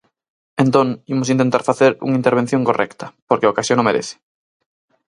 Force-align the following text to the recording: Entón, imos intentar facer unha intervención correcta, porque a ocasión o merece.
Entón, 0.63 0.87
imos 1.13 1.31
intentar 1.35 1.61
facer 1.69 1.91
unha 2.05 2.19
intervención 2.21 2.61
correcta, 2.69 3.05
porque 3.27 3.45
a 3.45 3.53
ocasión 3.53 3.81
o 3.81 3.87
merece. 3.89 4.15